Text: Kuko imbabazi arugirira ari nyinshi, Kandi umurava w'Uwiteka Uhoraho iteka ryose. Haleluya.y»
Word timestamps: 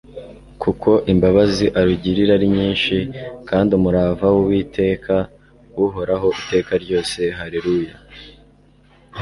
Kuko 0.61 0.89
imbabazi 1.11 1.65
arugirira 1.79 2.31
ari 2.37 2.47
nyinshi, 2.57 2.95
Kandi 3.49 3.69
umurava 3.77 4.25
w'Uwiteka 4.35 5.15
Uhoraho 5.85 6.27
iteka 6.41 6.71
ryose. 6.83 7.19
Haleluya.y» 7.37 7.95